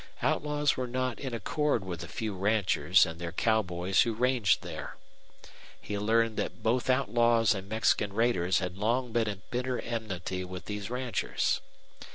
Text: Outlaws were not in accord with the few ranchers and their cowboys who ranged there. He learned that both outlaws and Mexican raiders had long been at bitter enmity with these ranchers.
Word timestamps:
Outlaws 0.23 0.75
were 0.75 0.87
not 0.87 1.19
in 1.19 1.31
accord 1.31 1.85
with 1.85 1.99
the 1.99 2.07
few 2.07 2.33
ranchers 2.33 3.05
and 3.05 3.19
their 3.19 3.31
cowboys 3.31 4.01
who 4.01 4.15
ranged 4.15 4.63
there. 4.63 4.97
He 5.79 5.95
learned 5.99 6.37
that 6.37 6.63
both 6.63 6.89
outlaws 6.89 7.53
and 7.53 7.69
Mexican 7.69 8.11
raiders 8.11 8.57
had 8.57 8.79
long 8.79 9.11
been 9.11 9.27
at 9.27 9.51
bitter 9.51 9.77
enmity 9.79 10.43
with 10.43 10.65
these 10.65 10.89
ranchers. 10.89 11.61